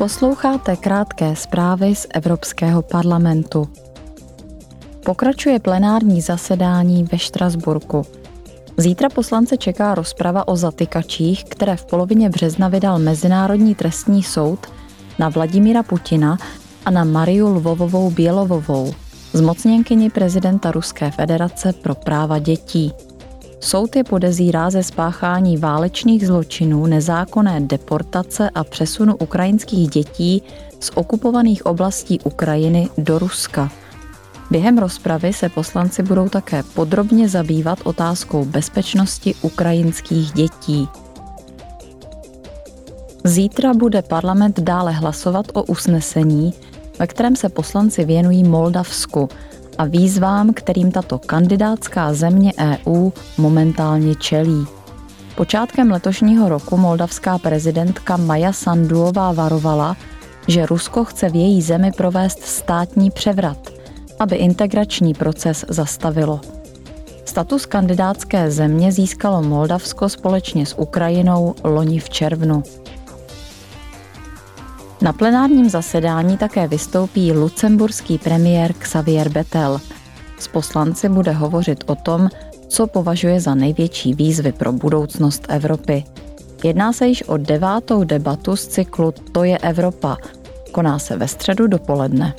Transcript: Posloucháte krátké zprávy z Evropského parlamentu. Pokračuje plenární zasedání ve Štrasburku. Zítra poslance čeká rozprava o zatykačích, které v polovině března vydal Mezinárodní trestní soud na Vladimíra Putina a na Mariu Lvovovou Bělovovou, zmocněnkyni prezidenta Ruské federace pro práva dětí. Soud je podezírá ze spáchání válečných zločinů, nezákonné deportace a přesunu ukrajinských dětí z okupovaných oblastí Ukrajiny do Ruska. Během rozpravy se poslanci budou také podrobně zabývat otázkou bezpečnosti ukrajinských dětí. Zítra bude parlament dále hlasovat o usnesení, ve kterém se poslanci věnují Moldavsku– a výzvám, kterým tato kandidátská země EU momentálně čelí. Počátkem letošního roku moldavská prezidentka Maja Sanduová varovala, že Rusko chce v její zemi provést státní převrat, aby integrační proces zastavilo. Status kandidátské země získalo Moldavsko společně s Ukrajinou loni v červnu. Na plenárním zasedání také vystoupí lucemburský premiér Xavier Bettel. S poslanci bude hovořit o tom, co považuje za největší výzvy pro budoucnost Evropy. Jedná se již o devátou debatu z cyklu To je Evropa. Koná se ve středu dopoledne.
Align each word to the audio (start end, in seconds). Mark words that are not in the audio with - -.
Posloucháte 0.00 0.76
krátké 0.76 1.36
zprávy 1.36 1.94
z 1.94 2.06
Evropského 2.14 2.82
parlamentu. 2.82 3.68
Pokračuje 5.04 5.58
plenární 5.58 6.20
zasedání 6.20 7.04
ve 7.04 7.18
Štrasburku. 7.18 8.02
Zítra 8.76 9.08
poslance 9.08 9.56
čeká 9.56 9.94
rozprava 9.94 10.48
o 10.48 10.56
zatykačích, 10.56 11.44
které 11.44 11.76
v 11.76 11.84
polovině 11.84 12.30
března 12.30 12.68
vydal 12.68 12.98
Mezinárodní 12.98 13.74
trestní 13.74 14.22
soud 14.22 14.66
na 15.18 15.28
Vladimíra 15.28 15.82
Putina 15.82 16.38
a 16.84 16.90
na 16.90 17.04
Mariu 17.04 17.48
Lvovovou 17.48 18.10
Bělovovou, 18.10 18.94
zmocněnkyni 19.32 20.10
prezidenta 20.10 20.70
Ruské 20.70 21.10
federace 21.10 21.72
pro 21.72 21.94
práva 21.94 22.38
dětí. 22.38 22.92
Soud 23.60 23.96
je 23.96 24.04
podezírá 24.04 24.70
ze 24.70 24.82
spáchání 24.82 25.56
válečných 25.56 26.26
zločinů, 26.26 26.86
nezákonné 26.86 27.60
deportace 27.60 28.50
a 28.50 28.64
přesunu 28.64 29.16
ukrajinských 29.16 29.88
dětí 29.90 30.42
z 30.80 30.90
okupovaných 30.94 31.66
oblastí 31.66 32.20
Ukrajiny 32.20 32.88
do 32.98 33.18
Ruska. 33.18 33.70
Během 34.50 34.78
rozpravy 34.78 35.32
se 35.32 35.48
poslanci 35.48 36.02
budou 36.02 36.28
také 36.28 36.62
podrobně 36.62 37.28
zabývat 37.28 37.78
otázkou 37.84 38.44
bezpečnosti 38.44 39.34
ukrajinských 39.42 40.32
dětí. 40.32 40.88
Zítra 43.24 43.74
bude 43.74 44.02
parlament 44.02 44.60
dále 44.60 44.92
hlasovat 44.92 45.46
o 45.52 45.62
usnesení, 45.62 46.54
ve 46.98 47.06
kterém 47.06 47.36
se 47.36 47.48
poslanci 47.48 48.04
věnují 48.04 48.44
Moldavsku– 48.44 49.28
a 49.80 49.84
výzvám, 49.84 50.52
kterým 50.52 50.92
tato 50.92 51.18
kandidátská 51.18 52.14
země 52.14 52.52
EU 52.58 53.10
momentálně 53.38 54.14
čelí. 54.14 54.66
Počátkem 55.34 55.90
letošního 55.90 56.48
roku 56.48 56.76
moldavská 56.76 57.38
prezidentka 57.38 58.16
Maja 58.16 58.52
Sanduová 58.52 59.32
varovala, 59.32 59.96
že 60.48 60.66
Rusko 60.66 61.04
chce 61.04 61.28
v 61.28 61.34
její 61.34 61.62
zemi 61.62 61.92
provést 61.96 62.42
státní 62.42 63.10
převrat, 63.10 63.70
aby 64.18 64.36
integrační 64.36 65.14
proces 65.14 65.64
zastavilo. 65.68 66.40
Status 67.24 67.66
kandidátské 67.66 68.50
země 68.50 68.92
získalo 68.92 69.42
Moldavsko 69.42 70.08
společně 70.08 70.66
s 70.66 70.78
Ukrajinou 70.78 71.54
loni 71.64 71.98
v 71.98 72.10
červnu. 72.10 72.62
Na 75.02 75.12
plenárním 75.12 75.70
zasedání 75.70 76.36
také 76.36 76.68
vystoupí 76.68 77.32
lucemburský 77.32 78.18
premiér 78.18 78.72
Xavier 78.72 79.28
Bettel. 79.28 79.80
S 80.38 80.48
poslanci 80.48 81.08
bude 81.08 81.32
hovořit 81.32 81.84
o 81.86 81.94
tom, 81.94 82.28
co 82.68 82.86
považuje 82.86 83.40
za 83.40 83.54
největší 83.54 84.14
výzvy 84.14 84.52
pro 84.52 84.72
budoucnost 84.72 85.46
Evropy. 85.48 86.04
Jedná 86.64 86.92
se 86.92 87.06
již 87.06 87.22
o 87.22 87.36
devátou 87.36 88.04
debatu 88.04 88.56
z 88.56 88.66
cyklu 88.66 89.14
To 89.32 89.44
je 89.44 89.58
Evropa. 89.58 90.16
Koná 90.72 90.98
se 90.98 91.16
ve 91.16 91.28
středu 91.28 91.66
dopoledne. 91.66 92.34